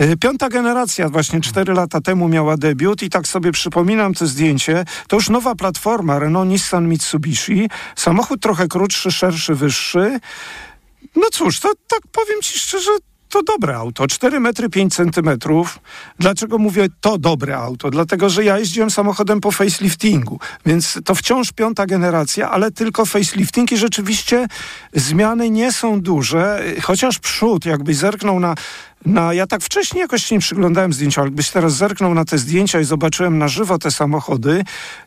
Y, 0.00 0.16
Piąta 0.16 0.48
generacja 0.48 1.08
właśnie 1.08 1.40
4 1.40 1.72
lata 1.74 2.00
temu 2.00 2.28
miała 2.28 2.56
debiut 2.56 3.02
i 3.02 3.10
tak 3.10 3.26
sobie 3.28 3.52
przypominam 3.52 4.14
to 4.14 4.26
zdjęcie, 4.26 4.84
to 5.08 5.16
już 5.16 5.28
nowa 5.28 5.54
platforma 5.54 6.18
Renault, 6.18 6.48
Nissan, 6.50 6.88
Mitsubishi, 6.88 7.68
samochód 7.96 8.40
trochę 8.42 8.68
krótszy, 8.68 9.12
szerszy, 9.12 9.54
wyższy. 9.54 10.20
No 11.16 11.22
cóż, 11.32 11.60
to 11.60 11.72
tak 11.88 12.00
powiem 12.12 12.42
ci 12.42 12.58
szczerze, 12.58 12.90
to 13.32 13.42
dobre 13.42 13.76
auto. 13.76 14.06
4 14.06 14.40
metry 14.40 14.68
5 14.68 14.94
centymetrów. 14.94 15.78
Dlaczego 16.18 16.58
mówię 16.58 16.86
to 17.00 17.18
dobre 17.18 17.56
auto? 17.56 17.90
Dlatego, 17.90 18.30
że 18.30 18.44
ja 18.44 18.58
jeździłem 18.58 18.90
samochodem 18.90 19.40
po 19.40 19.50
faceliftingu, 19.50 20.40
więc 20.66 20.98
to 21.04 21.14
wciąż 21.14 21.52
piąta 21.52 21.86
generacja, 21.86 22.50
ale 22.50 22.70
tylko 22.70 23.06
facelifting 23.06 23.72
i 23.72 23.76
rzeczywiście 23.76 24.46
zmiany 24.92 25.50
nie 25.50 25.72
są 25.72 26.00
duże, 26.00 26.64
chociaż 26.82 27.18
przód, 27.18 27.66
jakbyś 27.66 27.96
zerknął 27.96 28.40
na 28.40 28.54
na, 29.06 29.34
ja 29.34 29.46
tak 29.46 29.62
wcześniej 29.62 30.00
jakoś 30.00 30.24
się 30.24 30.34
nie 30.34 30.40
przyglądałem 30.40 30.92
zdjęcia, 30.92 31.20
ale 31.20 31.28
jakbyś 31.28 31.50
teraz 31.50 31.72
zerknął 31.72 32.14
na 32.14 32.24
te 32.24 32.38
zdjęcia 32.38 32.80
i 32.80 32.84
zobaczyłem 32.84 33.38
na 33.38 33.48
żywo 33.48 33.78
te 33.78 33.90
samochody, 33.90 34.64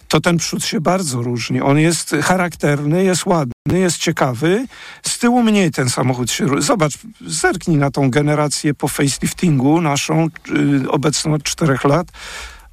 to 0.07 0.21
ten 0.21 0.37
przód 0.37 0.65
się 0.65 0.81
bardzo 0.81 1.21
różni. 1.21 1.61
On 1.61 1.79
jest 1.79 2.15
charakterny, 2.23 3.03
jest 3.03 3.25
ładny, 3.25 3.79
jest 3.79 3.97
ciekawy. 3.97 4.67
Z 5.07 5.19
tyłu 5.19 5.43
mniej 5.43 5.71
ten 5.71 5.89
samochód 5.89 6.31
się 6.31 6.45
różni. 6.45 6.65
Zobacz, 6.65 6.93
zerknij 7.21 7.77
na 7.77 7.91
tą 7.91 8.09
generację 8.09 8.73
po 8.73 8.87
faceliftingu 8.87 9.81
naszą, 9.81 10.27
y, 10.83 10.91
obecną 10.91 11.33
od 11.33 11.43
czterech 11.43 11.83
lat. 11.83 12.07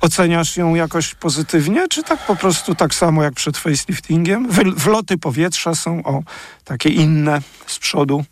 Oceniasz 0.00 0.56
ją 0.56 0.74
jakoś 0.74 1.14
pozytywnie, 1.14 1.88
czy 1.88 2.02
tak 2.02 2.26
po 2.26 2.36
prostu 2.36 2.74
tak 2.74 2.94
samo 2.94 3.22
jak 3.22 3.34
przed 3.34 3.56
faceliftingiem? 3.58 4.48
Wloty 4.76 5.18
powietrza 5.18 5.74
są 5.74 6.02
o 6.02 6.22
takie 6.64 6.88
inne 6.88 7.42
z 7.66 7.78
przodu. 7.78 8.24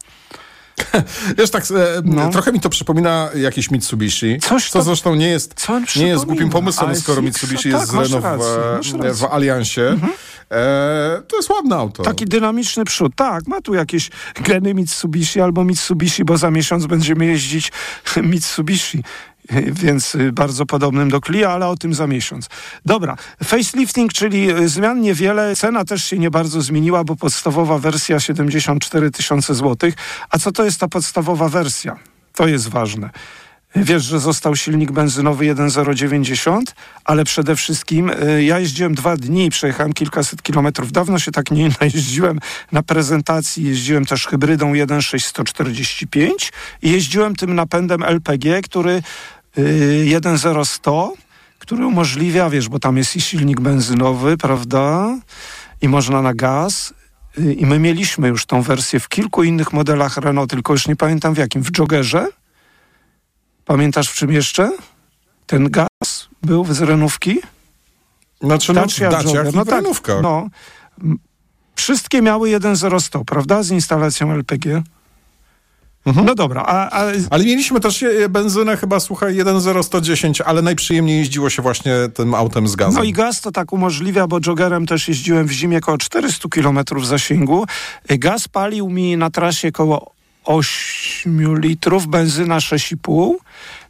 Wiesz, 1.39 1.51
tak 1.51 1.65
e, 1.65 1.75
No. 2.05 2.31
trochę 2.31 2.53
mi 2.53 2.61
to 2.61 2.69
przypomina 2.69 3.29
jakiś 3.35 3.71
Mitsubishi, 3.71 4.39
Coś 4.41 4.71
co 4.71 4.79
to- 4.79 4.85
zresztą 4.85 5.15
nie 5.15 5.29
jest, 5.29 5.67
on 5.71 5.85
nie 5.97 6.07
jest 6.07 6.25
głupim 6.25 6.51
pomysłem, 6.51 6.97
skoro 6.97 7.23
Mitsubishi 7.23 7.71
Tak, 7.71 7.81
jest 7.81 7.93
z 7.93 7.95
Renault 8.13 8.43
w. 8.43 8.95
Mhm. 8.95 9.15
w 9.15 9.25
Aliansie. 9.25 9.99
E, 10.51 11.23
to 11.29 11.37
jest 11.37 11.51
ładne 11.51 11.77
auto. 11.77 12.03
Taki 12.03 12.25
dynamiczny 12.25 12.85
przód. 12.85 13.13
Tak, 13.17 13.47
ma 13.47 13.61
tu 13.61 13.75
jakieś 13.75 14.11
geny 14.43 14.75
Mitsubishi 14.75 15.41
albo 15.41 15.65
Mitsubishi, 15.65 16.25
bo 16.25 16.37
za 16.39 16.51
miesiąc 16.51 16.87
będziemy 16.87 17.27
jeździć 17.27 17.73
Mitsubishi. 18.23 19.03
Więc 19.83 20.15
y, 20.15 20.33
bardzo 20.33 20.67
podobnym 20.67 21.11
do 21.11 21.21
Clio, 21.21 21.53
ale 21.53 21.67
o 21.67 21.77
tym 21.77 21.95
za 21.95 22.07
miesiąc. 22.07 22.49
Dobra, 22.87 23.17
facelifting, 23.45 24.13
czyli 24.13 24.51
y, 24.51 24.69
zmian 24.69 25.01
niewiele. 25.01 25.57
Cena 25.57 25.85
też 25.85 26.05
się 26.05 26.19
nie 26.19 26.31
bardzo 26.31 26.63
zmieniła, 26.63 27.05
bo 27.05 27.17
podstawowa 27.17 27.79
wersja 27.79 28.21
74 28.21 29.11
tysiące 29.11 29.55
złotych. 29.55 29.95
A 30.31 30.39
co 30.39 30.53
to 30.53 30.65
jest 30.65 30.81
ta 30.81 30.89
podstawowa 30.89 31.49
wersja? 31.49 31.97
To 32.35 32.47
jest 32.47 32.69
ważne. 32.69 33.11
Wiesz, 33.77 34.05
że 34.05 34.21
został 34.21 34.57
silnik 34.57 34.93
benzynowy 34.93 35.45
1.090, 35.45 36.63
ale 37.05 37.25
przede 37.25 37.57
wszystkim 37.57 38.11
y, 38.11 38.45
ja 38.45 38.59
jeździłem 38.59 38.95
dwa 38.95 39.17
dni 39.17 39.51
przejechałem 39.51 39.93
kilkaset 39.93 40.43
kilometrów. 40.43 40.93
Dawno 40.93 41.19
się 41.19 41.33
tak 41.33 41.51
nie 41.51 41.69
najeździłem 41.81 42.39
na 42.73 42.83
prezentacji. 42.83 43.65
Jeździłem 43.65 44.07
też 44.07 44.27
hybrydą 44.27 44.73
1.6145 44.73 46.31
i 46.83 46.91
jeździłem 46.91 47.37
tym 47.37 47.55
napędem 47.55 48.03
LPG, 48.03 48.63
który 48.63 49.03
y, 49.59 50.05
1.0100, 50.07 51.09
który 51.59 51.87
umożliwia, 51.87 52.51
wiesz, 52.51 52.69
bo 52.69 52.79
tam 52.79 52.97
jest 52.97 53.17
i 53.17 53.21
silnik 53.21 53.61
benzynowy, 53.61 54.37
prawda? 54.37 55.19
I 55.83 55.89
można 55.89 56.23
na 56.23 56.35
gaz. 56.35 56.95
Y, 57.39 57.55
I 57.55 57.67
my 57.67 57.79
mieliśmy 57.79 58.29
już 58.29 58.47
tą 58.47 58.63
wersję 58.63 59.01
w 59.01 59.09
kilku 59.09 59.43
innych 59.43 59.73
modelach 59.73 60.17
Renault, 60.17 60.51
tylko 60.51 60.73
już 60.73 60.89
nie 60.89 60.97
pamiętam 60.97 61.35
w 61.35 61.39
jakim. 61.39 61.63
W 61.63 61.79
Joggerze? 61.79 62.40
Pamiętasz 63.71 64.09
w 64.09 64.15
czym 64.15 64.33
jeszcze? 64.33 64.73
Ten 65.47 65.71
gaz 65.71 66.29
był 66.43 66.65
z 66.65 66.81
renówki? 66.81 67.39
Znaczy, 68.41 68.73
no, 68.73 68.81
w 68.81 68.85
Dacia 68.85 69.11
Daciach 69.11 69.35
Jogger. 69.35 69.55
No 69.55 69.65
w 69.95 70.01
tak, 70.01 70.23
no. 70.23 70.49
Wszystkie 71.75 72.23
miały 72.23 72.51
1.0100, 72.51 73.25
prawda? 73.25 73.63
Z 73.63 73.71
instalacją 73.71 74.33
LPG. 74.33 74.83
No 76.07 76.35
dobra, 76.35 76.63
a, 76.67 76.91
a 76.91 77.13
Ale 77.31 77.45
mieliśmy 77.45 77.81
też 77.81 78.05
benzynę 78.31 78.77
chyba, 78.77 79.01
słuchaj, 79.01 79.35
1.0110, 79.35 80.43
ale 80.47 80.63
najprzyjemniej 80.63 81.19
jeździło 81.19 81.51
się 81.51 81.63
właśnie 81.63 81.93
tym 82.15 82.35
autem 82.35 82.69
z 82.69 82.77
gazem. 82.77 82.95
No 82.95 83.05
i 83.05 83.13
gaz 83.13 83.41
to 83.41 83.53
tak 83.53 83.73
umożliwia, 83.73 84.27
bo 84.27 84.39
joggerem 84.47 84.87
też 84.87 85.09
jeździłem 85.09 85.47
w 85.47 85.53
zimie 85.53 85.79
około 85.79 85.99
400 85.99 86.49
km 86.49 86.79
zasięgu. 87.03 87.67
Gaz 88.09 88.49
palił 88.49 88.91
mi 88.91 89.17
na 89.17 89.31
trasie 89.31 89.69
około 89.69 90.20
8 90.51 91.61
litrów, 91.61 92.07
benzyna 92.07 92.59
6,5. 92.59 93.35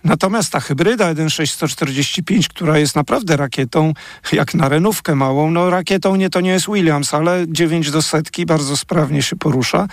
Natomiast 0.05 0.53
ta 0.53 0.61
hybryda 0.61 1.15
1.645, 1.15 2.49
która 2.49 2.79
jest 2.79 2.97
naprawdę 2.97 3.37
rakietą, 3.37 3.93
jak 4.33 4.55
na 4.55 4.69
renówkę 4.69 5.15
małą, 5.15 5.51
no 5.51 5.71
rakietą 5.71 6.17
nie 6.17 6.31
to 6.31 6.41
nie 6.41 6.51
jest 6.51 6.67
Williams, 6.67 7.15
ale 7.15 7.45
9 7.49 7.91
do 7.91 8.03
setki, 8.03 8.47
bardzo 8.47 8.77
sprawnie 8.77 9.23
się 9.23 9.37
porusza. 9.37 9.89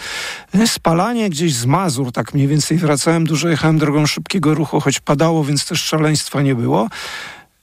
Y, 0.56 0.68
Spalanie 0.68 1.30
gdzieś 1.30 1.56
z 1.56 1.66
Mazur, 1.66 2.12
tak 2.12 2.34
mniej 2.34 2.48
więcej 2.48 2.78
wracałem, 2.78 3.26
dużo 3.26 3.50
jechałem 3.50 3.78
drogą 3.78 4.06
szybkiego 4.06 4.54
ruchu, 4.54 4.80
choć 4.80 5.00
padało, 5.00 5.44
więc 5.44 5.66
też 5.66 5.84
szaleństwa 5.84 6.42
nie 6.42 6.56
było. 6.56 6.88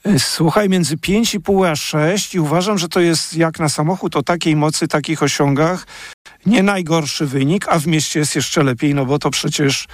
Y, 0.07 0.19
Słuchaj, 0.19 0.69
między 0.69 0.97
5,5 0.97 1.71
a 1.71 1.77
6 1.77 2.35
i 2.35 2.41
uważam, 2.41 2.79
że 2.79 2.89
to 2.89 3.01
jest 3.01 3.37
jak 3.37 3.59
na 3.59 3.69
samochód 3.69 4.17
o 4.17 4.23
takiej 4.23 4.57
mocy, 4.57 4.89
takich 4.89 5.23
osiągach 5.23 5.87
nie 6.47 6.63
najgorszy 6.63 7.27
wynik, 7.27 7.67
a 7.69 7.79
w 7.79 7.87
mieście 7.87 8.19
jest 8.19 8.37
jeszcze 8.37 8.63
lepiej, 8.63 8.95
no 8.95 9.07
bo 9.07 9.19
to 9.19 9.31
przecież, 9.31 9.87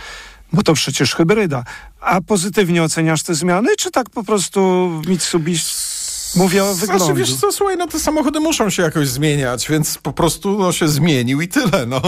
bo 0.53 0.63
to 0.63 0.75
przecież 0.75 1.15
hybryda. 1.15 1.65
A 2.01 2.21
pozytywnie 2.21 2.83
oceniasz 2.83 3.23
te 3.23 3.35
zmiany, 3.35 3.69
czy 3.79 3.91
tak 3.91 4.11
po 4.11 4.25
prostu 4.25 4.91
Mitsubishi 5.09 5.91
mówię 6.37 6.65
o 6.65 6.75
wyglądzie? 6.75 7.05
Znaczy, 7.05 7.19
wiesz 7.19 7.35
co, 7.35 7.53
słuchaj, 7.53 7.77
no 7.77 7.87
te 7.87 7.99
samochody 7.99 8.41
muszą 8.41 8.71
się 8.71 8.83
jakoś 8.83 9.09
zmieniać, 9.09 9.69
więc 9.69 9.99
po 9.99 10.13
prostu 10.13 10.59
no, 10.59 10.73
się 10.73 10.89
zmienił 10.89 11.41
i 11.41 11.49
tyle, 11.49 11.87
no. 11.87 12.01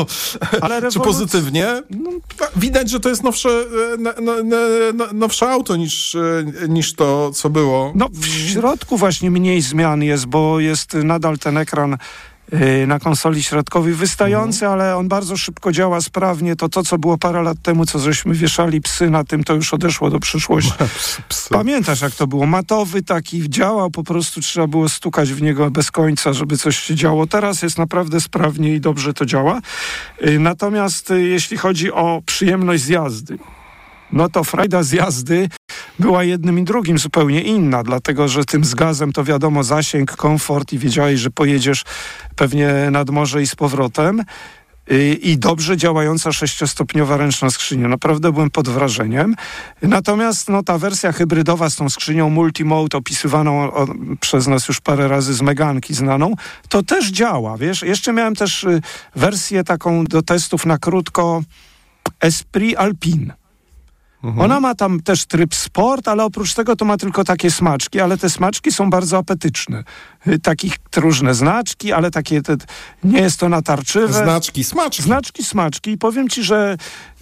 Ale 0.60 0.90
Czy 0.90 1.00
pozytywnie? 1.00 1.82
No, 1.90 2.10
widać, 2.56 2.90
że 2.90 3.00
to 3.00 3.08
jest 3.08 3.22
nowsze, 3.22 3.48
no, 3.98 4.10
no, 4.22 4.32
no, 4.44 4.56
no, 4.94 5.06
nowsze 5.12 5.50
auto 5.50 5.76
niż, 5.76 6.14
e, 6.14 6.44
niż 6.68 6.94
to, 6.94 7.32
co 7.32 7.50
było. 7.50 7.92
No 7.94 8.08
w 8.12 8.26
środku 8.26 8.96
właśnie 8.96 9.30
mniej 9.30 9.62
zmian 9.62 10.02
jest, 10.02 10.26
bo 10.26 10.60
jest 10.60 10.94
nadal 10.94 11.38
ten 11.38 11.56
ekran 11.56 11.96
na 12.86 12.98
konsoli 12.98 13.42
środkowej 13.42 13.94
wystający, 13.94 14.68
ale 14.68 14.96
on 14.96 15.08
bardzo 15.08 15.36
szybko 15.36 15.72
działa 15.72 16.00
sprawnie. 16.00 16.56
To 16.56 16.68
to, 16.68 16.82
co 16.82 16.98
było 16.98 17.18
parę 17.18 17.42
lat 17.42 17.56
temu, 17.62 17.86
co 17.86 17.98
żeśmy 17.98 18.34
wieszali 18.34 18.80
psy 18.80 19.10
na 19.10 19.24
tym, 19.24 19.44
to 19.44 19.54
już 19.54 19.74
odeszło 19.74 20.10
do 20.10 20.20
przyszłości. 20.20 20.72
Pamiętasz, 21.50 22.00
jak 22.00 22.14
to 22.14 22.26
było? 22.26 22.46
Matowy 22.46 23.02
taki 23.02 23.50
działał, 23.50 23.90
po 23.90 24.04
prostu 24.04 24.40
trzeba 24.40 24.66
było 24.66 24.88
stukać 24.88 25.32
w 25.32 25.42
niego 25.42 25.70
bez 25.70 25.90
końca, 25.90 26.32
żeby 26.32 26.58
coś 26.58 26.78
się 26.78 26.94
działo. 26.94 27.26
Teraz 27.26 27.62
jest 27.62 27.78
naprawdę 27.78 28.20
sprawnie 28.20 28.74
i 28.74 28.80
dobrze 28.80 29.14
to 29.14 29.26
działa. 29.26 29.60
Y, 30.26 30.38
Natomiast 30.38 31.10
y, 31.10 31.22
jeśli 31.22 31.56
chodzi 31.56 31.92
o 31.92 32.22
przyjemność 32.26 32.82
z 32.82 32.88
jazdy, 32.88 33.38
no 34.12 34.28
to 34.28 34.44
frajda 34.44 34.82
z 34.82 34.92
jazdy 34.92 35.48
była 35.98 36.24
jednym 36.24 36.58
i 36.58 36.64
drugim 36.64 36.98
zupełnie 36.98 37.40
inna, 37.40 37.82
dlatego 37.82 38.28
że 38.28 38.44
tym 38.44 38.64
z 38.64 38.74
gazem 38.74 39.12
to 39.12 39.24
wiadomo 39.24 39.64
zasięg, 39.64 40.16
komfort 40.16 40.72
i 40.72 40.78
wiedziałeś, 40.78 41.20
że 41.20 41.30
pojedziesz 41.30 41.84
pewnie 42.36 42.68
nad 42.90 43.10
morze 43.10 43.42
i 43.42 43.46
z 43.46 43.54
powrotem. 43.54 44.24
Y, 44.90 45.14
I 45.14 45.38
dobrze 45.38 45.76
działająca 45.76 46.32
sześciostopniowa 46.32 47.16
ręczna 47.16 47.50
skrzynia. 47.50 47.88
Naprawdę 47.88 48.32
byłem 48.32 48.50
pod 48.50 48.68
wrażeniem. 48.68 49.34
Natomiast 49.82 50.48
no, 50.48 50.62
ta 50.62 50.78
wersja 50.78 51.12
hybrydowa 51.12 51.70
z 51.70 51.76
tą 51.76 51.88
skrzynią 51.88 52.30
multimode 52.30 52.98
opisywaną 52.98 53.72
o, 53.72 53.86
przez 54.20 54.46
nas 54.46 54.68
już 54.68 54.80
parę 54.80 55.08
razy 55.08 55.34
z 55.34 55.42
Meganki 55.42 55.94
znaną, 55.94 56.34
to 56.68 56.82
też 56.82 57.10
działa, 57.10 57.56
wiesz. 57.56 57.82
Jeszcze 57.82 58.12
miałem 58.12 58.34
też 58.34 58.64
y, 58.64 58.80
wersję 59.16 59.64
taką 59.64 60.04
do 60.04 60.22
testów 60.22 60.66
na 60.66 60.78
krótko 60.78 61.42
Esprit 62.20 62.76
Alpine. 62.78 63.41
Mhm. 64.22 64.40
Ona 64.40 64.60
ma 64.60 64.74
tam 64.74 65.00
też 65.00 65.26
tryb 65.26 65.54
sport, 65.54 66.08
ale 66.08 66.24
oprócz 66.24 66.54
tego 66.54 66.76
to 66.76 66.84
ma 66.84 66.96
tylko 66.96 67.24
takie 67.24 67.50
smaczki, 67.50 68.00
ale 68.00 68.18
te 68.18 68.30
smaczki 68.30 68.72
są 68.72 68.90
bardzo 68.90 69.18
apetyczne. 69.18 69.84
Y, 70.26 70.38
Takich 70.38 70.76
różne 70.96 71.34
znaczki, 71.34 71.92
ale 71.92 72.10
takie, 72.10 72.42
te, 72.42 72.56
nie 73.04 73.20
jest 73.20 73.40
to 73.40 73.48
natarczywe. 73.48 74.12
Znaczki, 74.12 74.64
smaczki. 74.64 75.02
Znaczki, 75.02 75.44
smaczki 75.44 75.90
i 75.90 75.98
powiem 75.98 76.28
ci, 76.28 76.42
że 76.42 76.76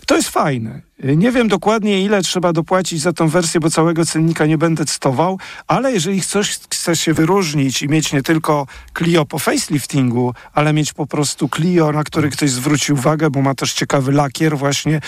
to 0.07 0.17
jest 0.17 0.29
fajne. 0.29 0.81
Nie 1.03 1.33
wiem 1.33 1.49
dokładnie, 1.49 2.03
ile 2.03 2.23
trzeba 2.23 2.53
dopłacić 2.53 3.01
za 3.01 3.13
tą 3.13 3.29
wersję, 3.29 3.61
bo 3.61 3.71
całego 3.71 4.07
cennika 4.07 4.47
nie 4.47 4.59
będę 4.59 4.85
cytował, 4.85 5.39
ale 5.67 5.93
jeżeli 5.93 6.23
coś 6.23 6.59
chcesz 6.71 7.01
się 7.01 7.13
wyróżnić 7.13 7.83
i 7.83 7.89
mieć 7.89 8.13
nie 8.13 8.23
tylko 8.23 8.67
Clio 8.99 9.25
po 9.27 9.39
faceliftingu, 9.39 10.35
ale 10.53 10.73
mieć 10.73 10.93
po 10.93 11.07
prostu 11.07 11.49
Clio, 11.49 11.93
na 11.93 12.05
który 12.05 12.31
ktoś 12.31 12.51
zwróci 12.51 12.93
uwagę, 12.93 13.31
bo 13.31 13.43
ma 13.43 13.55
też 13.55 13.73
ciekawy 13.73 14.13
lakier 14.13 14.59
właśnie, 14.59 15.01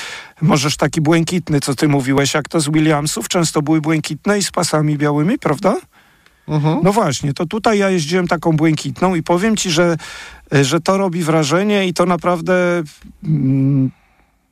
możesz 0.42 0.76
taki 0.76 1.00
błękitny, 1.00 1.60
co 1.60 1.74
ty 1.74 1.88
mówiłeś, 1.88 2.34
jak 2.34 2.48
to 2.48 2.60
z 2.60 2.68
Williamsów, 2.70 3.28
często 3.28 3.62
były 3.62 3.80
błękitne 3.80 4.38
i 4.38 4.42
z 4.42 4.50
pasami 4.50 4.98
białymi, 4.98 5.38
prawda? 5.38 5.76
No 6.82 6.92
właśnie, 6.92 7.34
to 7.34 7.46
tutaj 7.46 7.78
ja 7.78 7.90
jeździłem 7.90 8.28
taką 8.28 8.52
błękitną 8.52 9.14
i 9.14 9.22
powiem 9.22 9.56
ci, 9.56 9.70
że, 9.70 9.96
że 10.62 10.80
to 10.80 10.98
robi 10.98 11.22
wrażenie 11.22 11.86
i 11.86 11.94
to 11.94 12.06
naprawdę 12.06 12.82
mm, 13.24 13.90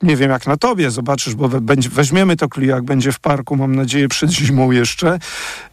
nie 0.03 0.17
wiem 0.17 0.31
jak 0.31 0.47
na 0.47 0.57
tobie, 0.57 0.91
zobaczysz, 0.91 1.35
bo 1.35 1.49
we- 1.49 1.61
będzie, 1.61 1.89
weźmiemy 1.89 2.37
to 2.37 2.49
Clio, 2.49 2.75
jak 2.75 2.85
będzie 2.85 3.13
w 3.13 3.21
parku, 3.21 3.57
mam 3.57 3.77
nadzieję 3.77 4.09
przed 4.09 4.31
zimą 4.31 4.71
jeszcze 4.71 5.19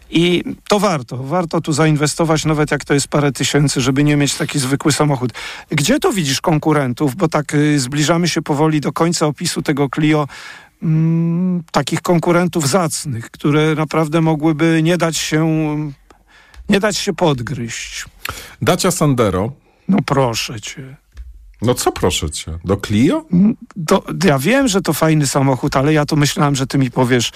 i 0.10 0.44
to 0.68 0.80
warto, 0.80 1.18
warto 1.18 1.62
tu 1.62 1.74
zainwestować, 1.74 2.46
nawet 2.46 2.72
jak 2.72 2.86
to 2.86 2.94
jest 2.94 3.08
parę 3.08 3.32
tysięcy, 3.32 3.82
żeby 3.82 4.04
nie 4.04 4.18
mieć 4.18 4.36
taki 4.36 4.60
zwykły 4.60 4.92
samochód. 4.92 5.32
Gdzie 5.72 6.00
to 6.00 6.14
widzisz 6.14 6.42
konkurentów, 6.42 7.16
bo 7.16 7.28
tak 7.28 7.54
y, 7.54 7.80
zbliżamy 7.80 8.28
się 8.28 8.42
powoli 8.42 8.82
do 8.82 8.92
końca 8.94 9.26
opisu 9.26 9.62
tego 9.62 9.88
Clio, 9.96 10.28
mm, 10.84 11.64
takich 11.72 12.02
konkurentów 12.02 12.70
zacnych, 12.70 13.32
które 13.32 13.76
naprawdę 13.76 14.22
mogłyby 14.22 14.80
nie 14.84 14.98
dać 14.98 15.18
się, 15.18 15.48
nie 16.70 16.80
dać 16.80 16.98
się 16.98 17.14
podgryźć. 17.14 18.06
Dacia 18.62 18.92
Sandero. 18.92 19.52
No 19.88 19.98
proszę 20.06 20.62
cię. 20.62 20.96
No 21.62 21.74
co 21.74 21.92
proszę 21.92 22.30
cię? 22.32 22.60
Do 22.66 22.78
Clio? 22.78 23.26
To, 23.88 24.04
ja 24.24 24.40
wiem, 24.40 24.68
że 24.68 24.82
to 24.82 24.94
fajny 24.94 25.28
samochód, 25.28 25.76
ale 25.76 25.94
ja 25.94 26.06
to 26.06 26.16
myślałem, 26.16 26.56
że 26.56 26.68
ty 26.68 26.78
mi 26.78 26.92
powiesz 26.92 27.32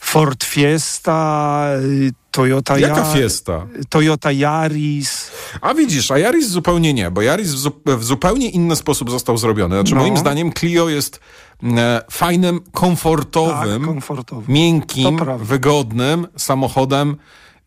Ford 0.00 0.44
Fiesta, 0.44 1.66
y, 1.82 2.10
Toyota 2.30 2.78
Jaka 2.78 3.00
Ja- 3.00 3.12
Fiesta? 3.12 3.66
Toyota 3.88 4.32
Yaris. 4.32 5.30
A 5.60 5.74
widzisz, 5.74 6.10
a 6.10 6.18
Yaris 6.18 6.48
zupełnie 6.48 6.94
nie, 6.94 7.10
bo 7.10 7.22
Yaris 7.22 7.48
w, 7.54 7.58
zu- 7.58 7.80
w 7.86 8.04
zupełnie 8.04 8.50
inny 8.50 8.76
sposób 8.76 9.10
został 9.10 9.38
zrobiony. 9.38 9.76
Znaczy 9.76 9.94
No. 9.94 10.00
moim 10.00 10.16
zdaniem 10.16 10.52
Clio 10.52 10.88
jest 10.88 11.20
e, 11.62 12.02
fajnym, 12.10 12.60
komfortowym, 12.72 13.80
Tak, 13.80 13.88
komfortowym. 13.88 14.54
miękkim, 14.54 15.20
wygodnym 15.38 16.26
samochodem 16.36 17.16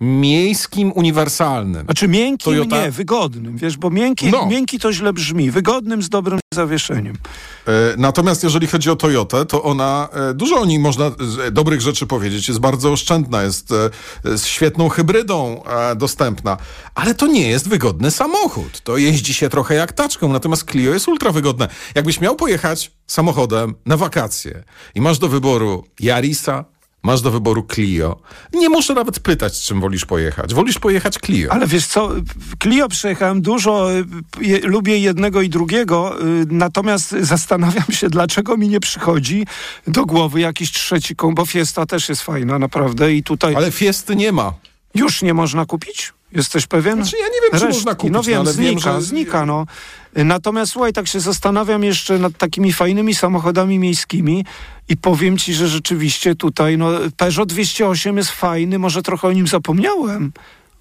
miejskim, 0.01 0.91
uniwersalnym. 0.95 1.85
Znaczy 1.85 2.07
miękkim 2.07 2.53
Toyota- 2.53 2.83
nie, 2.83 2.91
wygodnym, 2.91 3.57
wiesz, 3.57 3.77
bo 3.77 3.89
miękki, 3.89 4.27
No. 4.31 4.45
miękki 4.45 4.79
to 4.79 4.93
źle 4.93 5.13
brzmi, 5.13 5.51
wygodnym 5.51 6.03
z 6.03 6.09
dobrym 6.09 6.39
zawieszeniem. 6.53 7.15
E, 7.67 7.71
Natomiast 7.97 8.43
jeżeli 8.43 8.67
chodzi 8.67 8.89
o 8.89 8.95
Toyotę, 8.95 9.45
to 9.45 9.63
ona, 9.63 10.09
e, 10.13 10.33
dużo 10.33 10.55
o 10.55 10.65
niej 10.65 10.79
można 10.79 11.09
z- 11.19 11.53
dobrych 11.53 11.81
rzeczy 11.81 12.07
powiedzieć, 12.07 12.47
jest 12.47 12.59
bardzo 12.59 12.91
oszczędna, 12.91 13.43
jest 13.43 13.71
e, 13.71 14.37
z 14.37 14.45
świetną 14.45 14.89
hybrydą 14.89 15.63
e, 15.63 15.95
dostępna, 15.95 16.57
ale 16.95 17.15
to 17.15 17.27
nie 17.27 17.47
jest 17.49 17.69
wygodny 17.69 18.11
samochód. 18.11 18.81
To 18.81 18.97
jeździ 18.97 19.33
się 19.33 19.49
trochę 19.49 19.75
jak 19.75 19.93
taczką, 19.93 20.33
natomiast 20.33 20.71
Clio 20.71 20.93
jest 20.93 21.07
ultra 21.07 21.31
wygodne. 21.31 21.67
Jakbyś 21.95 22.21
miał 22.21 22.35
pojechać 22.35 22.91
samochodem 23.07 23.75
na 23.85 23.97
wakacje 23.97 24.63
i 24.95 25.01
masz 25.01 25.19
do 25.19 25.27
wyboru 25.29 25.83
Yarisa, 25.99 26.65
masz 27.03 27.21
do 27.21 27.31
wyboru 27.31 27.67
Clio, 27.73 28.19
nie 28.53 28.69
muszę 28.69 28.93
nawet 28.93 29.19
pytać, 29.19 29.61
czym 29.61 29.81
wolisz 29.81 30.05
pojechać. 30.05 30.53
Wolisz 30.53 30.79
pojechać 30.79 31.17
Clio. 31.25 31.51
Ale 31.51 31.67
wiesz 31.67 31.87
co, 31.87 32.09
Clio 32.63 32.89
przejechałem 32.89 33.41
dużo, 33.41 33.87
je, 34.41 34.59
lubię 34.59 34.99
jednego 34.99 35.41
i 35.41 35.49
drugiego, 35.49 36.21
y, 36.21 36.45
natomiast 36.49 37.15
zastanawiam 37.21 37.91
się, 37.91 38.09
dlaczego 38.09 38.57
mi 38.57 38.69
nie 38.69 38.79
przychodzi 38.79 39.45
do 39.87 40.05
głowy 40.05 40.39
jakiś 40.39 40.71
trzeci 40.71 41.15
bo 41.33 41.45
Fiesta 41.45 41.85
też 41.85 42.09
jest 42.09 42.21
fajna, 42.21 42.59
naprawdę 42.59 43.13
i 43.13 43.23
tutaj... 43.23 43.55
Ale 43.55 43.71
Fiesty 43.71 44.15
nie 44.15 44.31
ma. 44.31 44.53
Już 44.95 45.21
nie 45.21 45.33
można 45.33 45.65
kupić? 45.65 46.13
Jesteś 46.31 46.67
pewien? 46.67 46.95
Znaczy, 46.95 47.17
ja 47.17 47.25
nie 47.27 47.41
wiem, 47.51 47.59
czy 47.59 47.67
można 47.75 47.95
kupić, 47.95 48.13
No 48.13 48.23
wiem, 48.23 48.43
no, 48.43 48.51
znika, 48.51 48.69
wiem, 48.69 48.79
że- 48.79 49.01
znika, 49.01 49.45
no. 49.45 49.65
Natomiast 50.15 50.71
słuchaj, 50.71 50.93
tak 50.93 51.07
się 51.07 51.19
zastanawiam 51.19 51.83
jeszcze 51.83 52.19
nad 52.19 52.37
takimi 52.37 52.73
fajnymi 52.73 53.15
samochodami 53.15 53.79
miejskimi 53.79 54.45
i 54.89 54.97
powiem 54.97 55.37
ci, 55.37 55.53
że 55.53 55.67
rzeczywiście 55.67 56.35
tutaj, 56.35 56.77
no, 56.77 56.89
Peugeot 57.17 57.49
208 57.49 58.17
jest 58.17 58.31
fajny, 58.31 58.79
może 58.79 59.01
trochę 59.01 59.27
o 59.27 59.31
nim 59.31 59.47
zapomniałem. 59.47 60.31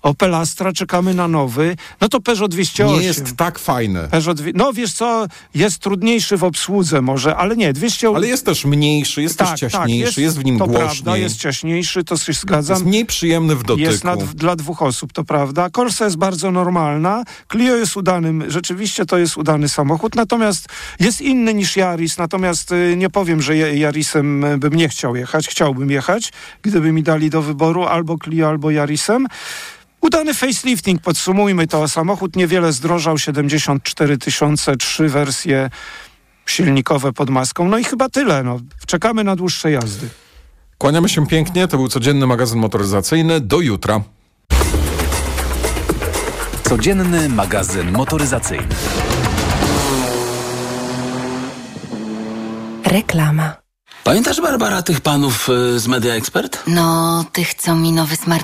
Opel 0.02 0.34
Astra, 0.34 0.72
czekamy 0.72 1.14
na 1.14 1.28
nowy. 1.28 1.76
No 2.00 2.08
to 2.08 2.20
Peugeot 2.20 2.50
208. 2.50 3.00
Nie 3.00 3.06
jest 3.06 3.36
tak 3.36 3.58
fajny. 3.58 4.08
Peugeot, 4.10 4.38
no 4.54 4.72
wiesz 4.72 4.92
co, 4.92 5.26
jest 5.54 5.78
trudniejszy 5.78 6.36
w 6.36 6.44
obsłudze 6.44 7.02
może, 7.02 7.36
ale 7.36 7.56
nie, 7.56 7.72
200... 7.72 8.08
Ale 8.08 8.26
jest 8.26 8.46
też 8.46 8.64
mniejszy, 8.64 9.22
jest 9.22 9.38
też 9.38 9.60
ciaśniejszy, 9.60 10.22
jest, 10.22 10.38
w 10.38 10.44
nim 10.44 10.58
to 10.58 10.66
głośniej. 10.66 10.88
prawda, 10.88 11.16
jest 11.16 11.36
ciaśniejszy, 11.36 12.04
to 12.04 12.16
się 12.16 12.32
zgadzam. 12.32 12.74
Jest 12.74 12.86
mniej 12.86 13.06
przyjemny 13.06 13.56
w 13.56 13.62
dotyku. 13.62 13.90
Jest 13.90 14.04
na, 14.04 14.16
dla 14.16 14.56
dwóch 14.56 14.82
osób, 14.82 15.12
to 15.12 15.24
prawda. 15.24 15.70
Corsa 15.70 16.04
jest 16.04 16.16
bardzo 16.16 16.50
normalna. 16.50 17.24
Clio 17.52 17.76
jest 17.76 17.96
udanym, 17.96 18.50
rzeczywiście 18.50 19.06
to 19.06 19.18
jest 19.18 19.36
udany 19.36 19.68
samochód, 19.68 20.14
natomiast 20.14 20.68
jest 21.00 21.20
inny 21.20 21.54
niż 21.54 21.76
Yaris, 21.76 22.18
natomiast 22.18 22.72
y, 22.72 22.94
nie 22.96 23.10
powiem, 23.10 23.42
że 23.42 23.56
Ja- 23.56 23.88
Yarisem 23.88 24.44
y, 24.44 24.58
bym 24.58 24.74
nie 24.74 24.88
chciał 24.88 25.16
jechać. 25.16 25.48
Chciałbym 25.48 25.90
jechać, 25.90 26.32
gdyby 26.62 26.92
mi 26.92 27.02
dali 27.02 27.30
do 27.30 27.42
wyboru 27.42 27.84
albo 27.84 28.16
Clio, 28.24 28.48
albo 28.48 28.70
Yarisem. 28.70 29.26
Udany 30.00 30.34
facelifting, 30.34 31.02
podsumujmy 31.02 31.66
to. 31.66 31.88
Samochód 31.88 32.36
niewiele 32.36 32.72
zdrożał, 32.72 33.18
74 33.18 34.18
tysiące, 34.18 34.76
trzy 34.76 35.08
wersje 35.08 35.70
silnikowe 36.46 37.12
pod 37.12 37.30
maską. 37.30 37.68
No 37.68 37.78
i 37.78 37.84
chyba 37.84 38.08
tyle. 38.08 38.42
No. 38.42 38.60
Czekamy 38.86 39.24
na 39.24 39.36
dłuższe 39.36 39.70
jazdy. 39.70 40.08
Kłaniamy 40.78 41.08
się 41.08 41.26
pięknie, 41.26 41.68
to 41.68 41.76
był 41.76 41.88
codzienny 41.88 42.26
magazyn 42.26 42.58
motoryzacyjny. 42.58 43.40
Do 43.40 43.60
jutra. 43.60 44.00
Codzienny 46.68 47.28
magazyn 47.28 47.92
motoryzacyjny. 47.92 48.68
Reklama. 52.84 53.56
Pamiętasz, 54.04 54.40
Barbara, 54.40 54.82
tych 54.82 55.00
panów 55.00 55.48
y, 55.48 55.78
z 55.80 55.86
Media 55.86 56.14
Expert? 56.14 56.62
No, 56.66 57.24
tych, 57.32 57.54
co 57.54 57.76
mi 57.76 57.92
nowy 57.92 58.16
smartfon 58.16 58.38